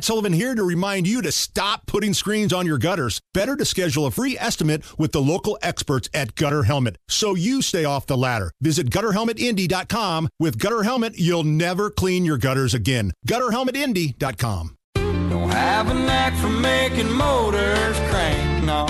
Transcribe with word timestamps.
Matt 0.00 0.06
Sullivan 0.06 0.32
here 0.32 0.54
to 0.54 0.64
remind 0.64 1.06
you 1.06 1.20
to 1.20 1.30
stop 1.30 1.84
putting 1.84 2.14
screens 2.14 2.54
on 2.54 2.64
your 2.64 2.78
gutters. 2.78 3.20
Better 3.34 3.54
to 3.54 3.66
schedule 3.66 4.06
a 4.06 4.10
free 4.10 4.34
estimate 4.38 4.82
with 4.98 5.12
the 5.12 5.20
local 5.20 5.58
experts 5.60 6.08
at 6.14 6.34
Gutter 6.36 6.62
Helmet 6.62 6.96
so 7.06 7.34
you 7.34 7.60
stay 7.60 7.84
off 7.84 8.06
the 8.06 8.16
ladder. 8.16 8.50
Visit 8.62 8.88
gutterhelmetindy.com. 8.88 10.30
With 10.38 10.58
Gutter 10.58 10.84
Helmet, 10.84 11.18
you'll 11.18 11.44
never 11.44 11.90
clean 11.90 12.24
your 12.24 12.38
gutters 12.38 12.72
again. 12.72 13.12
Gutterhelmetindy.com. 13.28 14.76
Don't 14.94 15.50
have 15.50 15.90
a 15.90 15.94
knack 15.94 16.32
for 16.40 16.48
making 16.48 17.12
motors 17.12 17.98
crank, 18.08 18.64
no. 18.64 18.86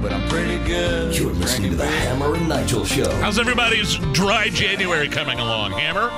But 0.00 0.12
I'm 0.12 0.28
pretty 0.28 0.64
good. 0.64 1.18
You're 1.18 1.32
listening 1.32 1.72
to 1.72 1.76
the 1.76 1.88
Hammer 1.88 2.36
and 2.36 2.48
Nigel 2.48 2.84
Show. 2.84 3.10
How's 3.16 3.40
everybody's 3.40 3.96
dry 4.12 4.48
January 4.50 5.08
coming 5.08 5.40
along? 5.40 5.72
Hammer? 5.72 6.08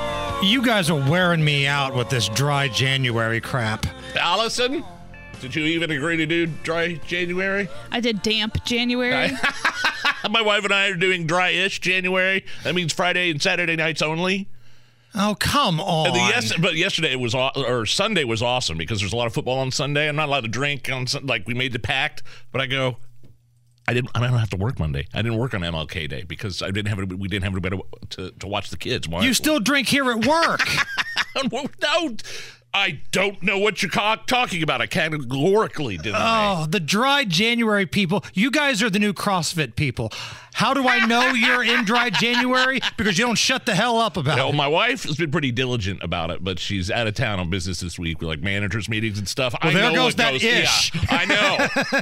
You 0.43 0.61
guys 0.61 0.90
are 0.90 1.09
wearing 1.09 1.45
me 1.45 1.68
out 1.68 1.95
with 1.95 2.11
this 2.11 2.29
dry 2.29 2.66
January 2.66 3.41
crap. 3.41 3.86
Allison? 4.16 4.84
Did 5.41 5.54
you 5.54 5.64
even 5.64 5.92
agree 5.92 6.16
to 6.16 6.27
do 6.27 6.46
dry 6.46 6.95
January? 7.06 7.68
I 7.92 8.01
did 8.01 8.23
damp 8.23 8.65
January. 8.65 9.30
My 10.30 10.42
wife 10.42 10.65
and 10.65 10.73
I 10.73 10.88
are 10.88 10.96
doing 10.96 11.27
dry-ish 11.27 11.80
January. 11.80 12.45
That 12.65 12.74
means 12.74 12.92
Friday 12.92 13.30
and 13.30 13.41
Saturday 13.41 13.77
nights 13.77 14.02
only. 14.02 14.48
Oh, 15.15 15.37
come 15.38 15.80
on. 15.80 16.06
And 16.09 16.15
the 16.16 16.20
yes, 16.20 16.52
but 16.59 16.74
yesterday 16.74 17.12
it 17.12 17.20
was 17.20 17.34
or 17.34 17.87
Sunday 17.87 18.24
was 18.24 18.43
awesome 18.43 18.77
because 18.79 18.98
there's 19.01 19.12
a 19.12 19.16
lot 19.16 19.27
of 19.29 19.34
football 19.34 19.59
on 19.60 19.70
Sunday. 19.70 20.09
I'm 20.09 20.16
not 20.16 20.29
allowed 20.29 20.40
to 20.43 20.48
drink 20.48 20.90
on 20.90 21.06
Sun- 21.06 21.27
like 21.27 21.46
we 21.46 21.54
made 21.54 21.73
the 21.73 21.79
pact, 21.79 22.23
but 22.51 22.60
I 22.60 22.66
go. 22.66 22.96
I 23.92 23.95
didn't. 23.95 24.10
I 24.14 24.20
don't 24.20 24.38
have 24.38 24.48
to 24.51 24.56
work 24.56 24.78
Monday. 24.78 25.06
I 25.12 25.20
didn't 25.20 25.37
work 25.37 25.52
on 25.52 25.60
MLK 25.60 26.09
Day 26.09 26.23
because 26.23 26.62
I 26.62 26.70
didn't 26.70 26.88
have. 26.88 27.12
We 27.12 27.28
didn't 27.28 27.45
have 27.45 27.52
anybody 27.52 27.78
to, 28.10 28.30
to 28.30 28.46
watch 28.46 28.70
the 28.70 28.78
kids. 28.78 29.06
Why? 29.06 29.23
you 29.23 29.34
still 29.34 29.60
drink 29.60 29.87
here 29.87 30.10
at 30.10 30.24
work. 30.24 30.62
no. 31.82 32.16
I 32.74 33.00
don't 33.10 33.42
know 33.42 33.58
what 33.58 33.82
you're 33.82 33.90
talking 33.90 34.62
about. 34.62 34.80
I 34.80 34.86
categorically 34.86 35.98
deny. 35.98 36.62
oh, 36.62 36.66
the 36.66 36.80
dry 36.80 37.24
January 37.24 37.84
people. 37.86 38.24
You 38.32 38.51
guys 38.51 38.82
are 38.82 38.88
the 38.88 38.98
new 38.98 39.12
CrossFit 39.12 39.76
people. 39.76 40.10
How 40.54 40.73
do 40.73 40.87
I 40.88 41.04
know 41.06 41.32
you're 41.32 41.62
in 41.62 41.84
dry 41.84 42.09
January? 42.20 42.80
Because 42.96 43.18
you 43.18 43.26
don't 43.26 43.37
shut 43.37 43.66
the 43.66 43.74
hell 43.74 43.98
up 43.98 44.16
about 44.16 44.37
No, 44.38 44.48
it. 44.48 44.54
my 44.54 44.68
wife 44.68 45.02
has 45.04 45.16
been 45.16 45.30
pretty 45.30 45.51
diligent 45.52 46.02
about 46.02 46.30
it, 46.30 46.42
but 46.42 46.59
she's 46.59 46.90
out 46.90 47.06
of 47.06 47.14
town 47.14 47.38
on 47.40 47.51
business 47.51 47.80
this 47.80 47.98
week 47.98 48.20
with 48.20 48.29
like 48.29 48.40
managers 48.40 48.88
meetings 48.88 49.18
and 49.18 49.29
stuff. 49.29 49.54
Well, 49.62 49.70
I 49.70 49.74
there 49.74 49.90
know 49.90 49.95
goes 50.04 50.14
that 50.16 50.32
goes, 50.32 50.42
ish. 50.42 50.95
Yeah, 50.95 51.01
I 51.10 51.24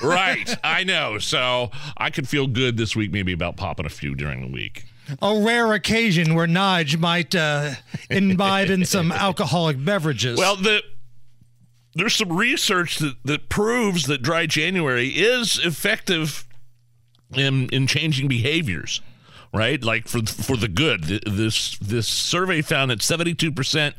know. 0.02 0.08
right. 0.08 0.56
I 0.62 0.84
know. 0.84 1.18
So 1.18 1.70
I 1.96 2.10
could 2.10 2.28
feel 2.28 2.46
good 2.46 2.77
this 2.77 2.94
week 2.94 3.10
maybe 3.12 3.32
about 3.32 3.56
popping 3.56 3.86
a 3.86 3.90
few 3.90 4.14
during 4.14 4.40
the 4.40 4.48
week. 4.52 4.84
A 5.22 5.41
rare 5.41 5.72
occasion 5.72 6.34
where 6.34 6.47
Nige 6.47 6.98
might 6.98 7.34
uh, 7.34 7.72
imbibe 8.08 8.70
in 8.70 8.84
some 8.84 9.12
alcoholic 9.12 9.83
beverages. 9.84 10.39
Well, 10.39 10.56
the 10.56 10.83
there's 11.94 12.14
some 12.14 12.33
research 12.33 12.98
that, 12.98 13.14
that 13.25 13.48
proves 13.48 14.05
that 14.05 14.22
dry 14.22 14.47
January 14.47 15.08
is 15.08 15.58
effective 15.58 16.47
in 17.34 17.69
in 17.70 17.86
changing 17.86 18.28
behaviors, 18.28 19.00
right? 19.52 19.82
Like 19.82 20.08
for 20.08 20.24
for 20.24 20.56
the 20.56 20.68
good. 20.68 21.04
This 21.04 21.76
this 21.78 22.08
survey 22.08 22.62
found 22.62 22.90
that 22.90 23.02
72 23.02 23.52
percent 23.52 23.96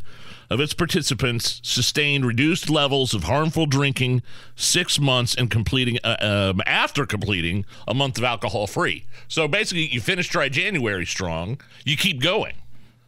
of 0.51 0.59
its 0.59 0.73
participants 0.73 1.61
sustained 1.63 2.25
reduced 2.25 2.69
levels 2.69 3.13
of 3.13 3.23
harmful 3.23 3.65
drinking 3.65 4.21
six 4.57 4.99
months 4.99 5.33
and 5.33 5.49
completing 5.49 5.97
uh, 6.03 6.51
um, 6.53 6.61
after 6.65 7.05
completing 7.05 7.65
a 7.87 7.93
month 7.93 8.17
of 8.17 8.25
alcohol 8.25 8.67
free. 8.67 9.05
So 9.29 9.47
basically, 9.47 9.87
you 9.87 10.01
finish 10.01 10.27
dry 10.27 10.49
January 10.49 11.05
strong, 11.05 11.61
you 11.85 11.95
keep 11.95 12.21
going. 12.21 12.55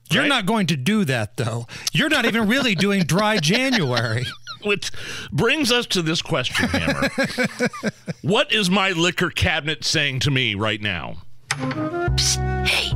you're 0.09 0.23
right? 0.23 0.29
not 0.29 0.45
going 0.45 0.67
to 0.67 0.77
do 0.77 1.03
that, 1.03 1.35
though. 1.35 1.67
You're 1.91 2.07
not 2.07 2.23
even 2.23 2.47
really 2.47 2.75
doing 2.75 3.03
dry 3.03 3.37
January. 3.41 4.25
Which 4.63 4.89
brings 5.33 5.69
us 5.69 5.85
to 5.87 6.01
this 6.01 6.21
question, 6.21 6.69
Hammer. 6.69 7.09
what 8.21 8.53
is 8.53 8.69
my 8.69 8.91
liquor 8.91 9.29
cabinet 9.29 9.83
saying 9.83 10.19
to 10.21 10.31
me 10.31 10.55
right 10.55 10.81
now? 10.81 11.17
Hey, 11.55 12.95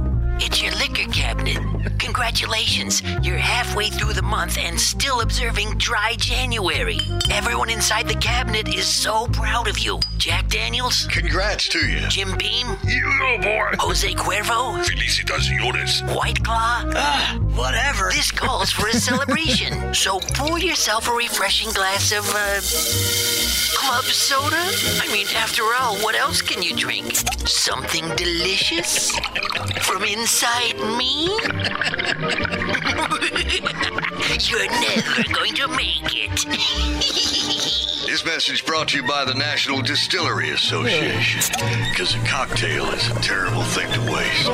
Congratulations, 2.37 3.01
you're 3.25 3.35
halfway 3.39 3.89
through 3.89 4.13
the 4.13 4.21
month 4.21 4.59
and 4.59 4.79
still 4.79 5.21
observing 5.21 5.75
dry 5.79 6.13
January. 6.19 6.99
Everyone 7.31 7.67
inside 7.71 8.07
the 8.07 8.13
cabinet 8.13 8.67
is 8.75 8.85
so 8.85 9.25
proud 9.31 9.67
of 9.67 9.79
you. 9.79 9.99
Jack 10.19 10.47
Daniels, 10.47 11.07
Congrats 11.07 11.67
to 11.69 11.79
you. 11.79 12.07
Jim 12.09 12.37
Beam, 12.37 12.77
You 12.85 13.01
know, 13.01 13.37
boy. 13.41 13.71
Jose 13.79 14.13
Cuervo, 14.13 14.77
Felicitaciones. 14.85 16.15
White 16.15 16.43
Claw. 16.43 16.83
Ah, 16.95 17.39
whatever. 17.55 18.11
This 18.13 18.29
calls 18.29 18.69
for 18.71 18.87
a 18.87 18.93
celebration. 19.09 19.91
so 19.95 20.19
pour 20.35 20.59
yourself 20.59 21.07
a 21.07 21.13
refreshing 21.13 21.71
glass 21.71 22.11
of, 22.11 22.23
uh, 22.35 22.61
club 23.79 24.03
soda? 24.03 24.55
I 25.01 25.09
mean, 25.11 25.25
after 25.35 25.63
all, 25.79 25.95
what 26.03 26.13
else 26.13 26.43
can 26.43 26.61
you 26.61 26.75
drink? 26.75 27.15
Something 27.47 28.07
delicious? 28.15 29.11
From 29.81 30.03
inside 30.03 30.77
me? 30.97 31.29
You're 34.39 34.69
never 34.69 35.23
going 35.33 35.55
to 35.55 35.67
make 35.69 36.13
it. 36.13 37.87
This 38.07 38.23
message 38.25 38.65
brought 38.65 38.87
to 38.89 38.97
you 38.97 39.03
by 39.07 39.25
the 39.25 39.33
National 39.33 39.81
Distillery 39.81 40.51
Association. 40.51 41.41
Because 41.91 42.15
a 42.15 42.19
cocktail 42.19 42.85
is 42.91 43.09
a 43.09 43.15
terrible 43.15 43.63
thing 43.63 43.91
to 43.91 43.99
waste. 44.11 44.45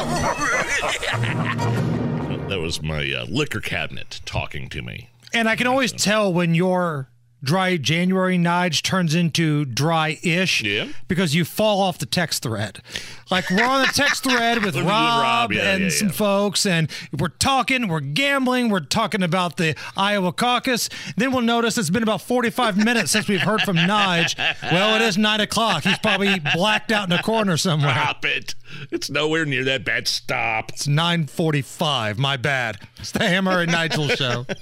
That 2.49 2.59
was 2.59 2.81
my 2.81 3.13
uh, 3.13 3.25
liquor 3.29 3.59
cabinet 3.61 4.21
talking 4.25 4.69
to 4.69 4.81
me. 4.81 5.09
And 5.33 5.47
I 5.47 5.55
can 5.55 5.67
always 5.67 5.91
tell 5.91 6.33
when 6.33 6.55
your 6.55 7.09
dry 7.43 7.75
January 7.77 8.37
Nige 8.37 8.81
turns 8.81 9.13
into 9.13 9.65
dry 9.65 10.17
ish 10.23 10.61
Yeah. 10.63 10.87
because 11.07 11.35
you 11.35 11.43
fall 11.45 11.81
off 11.81 11.97
the 11.99 12.05
text 12.05 12.43
thread. 12.43 12.81
Like 13.29 13.49
we're 13.49 13.63
on 13.65 13.81
the 13.81 13.91
text 13.93 14.23
thread 14.23 14.63
with 14.63 14.75
Rob, 14.77 14.85
Rob, 14.87 15.51
yeah, 15.53 15.73
and 15.73 15.83
yeah, 15.85 15.89
some 15.89 16.09
folks, 16.09 16.65
and 16.65 16.89
we're 17.17 17.29
talking, 17.29 17.87
we're 17.87 17.99
gambling, 17.99 18.69
we're 18.69 18.79
talking 18.81 19.23
about 19.23 19.57
the 19.57 19.75
Iowa 19.97 20.31
caucus. 20.31 20.87
Then 21.17 21.31
we'll 21.31 21.41
notice 21.41 21.77
it's 21.77 21.89
been 21.89 22.03
about 22.03 22.21
45 22.21 22.77
minutes 22.77 23.11
since 23.11 23.27
we've 23.27 23.41
heard 23.41 23.61
from 23.61 23.75
Nige. 23.77 24.35
Well, 24.71 24.95
it 24.95 25.01
is 25.01 25.17
nine 25.17 25.39
o'clock. 25.41 25.83
He's 25.83 25.97
probably 25.99 26.39
blacked 26.53 26.91
out 26.91 27.07
in 27.07 27.11
a 27.17 27.21
corner 27.23 27.57
somewhere. 27.57 27.91
Stop 27.93 28.25
it. 28.25 28.55
It's 28.91 29.09
nowhere 29.09 29.45
near 29.45 29.63
that 29.65 29.83
bad. 29.85 30.07
Stop. 30.07 30.69
It's 30.71 30.87
9:45. 30.87 32.17
My 32.17 32.37
bad. 32.37 32.79
It's 32.99 33.11
the 33.11 33.27
Hammer 33.27 33.59
and 33.61 33.71
Nigel 33.71 34.07
show. 34.09 34.45